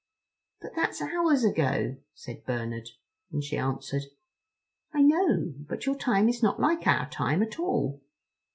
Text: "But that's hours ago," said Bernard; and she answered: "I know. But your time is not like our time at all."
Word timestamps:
"But 0.61 0.71
that's 0.75 0.99
hours 0.99 1.43
ago," 1.43 1.95
said 2.15 2.43
Bernard; 2.43 2.89
and 3.31 3.43
she 3.43 3.55
answered: 3.55 4.01
"I 4.91 5.03
know. 5.03 5.53
But 5.55 5.85
your 5.85 5.95
time 5.95 6.27
is 6.27 6.41
not 6.41 6.59
like 6.59 6.87
our 6.87 7.07
time 7.11 7.43
at 7.43 7.59
all." 7.59 8.01